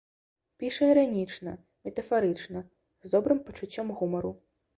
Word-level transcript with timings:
Піша 0.61 0.87
іранічна, 0.93 1.51
метафарычна, 1.89 2.65
з 3.05 3.13
добрым 3.19 3.39
пачуццём 3.53 3.87
гумару. 4.03 4.35